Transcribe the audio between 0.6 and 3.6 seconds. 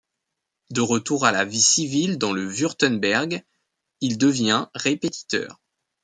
De retour à la vie civile dans le Wurtemberg